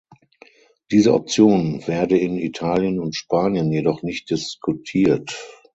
[0.89, 5.37] Diese Option werde in Italien und Spanien jedoch nicht diskutiert.